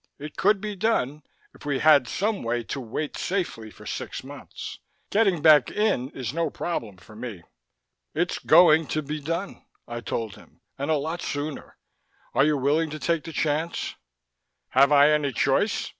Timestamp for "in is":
5.69-6.33